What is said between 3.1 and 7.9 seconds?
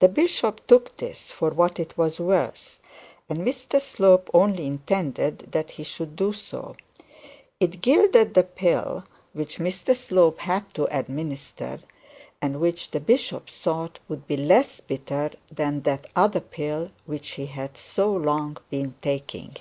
and Mr Slope only intended that he should do so. It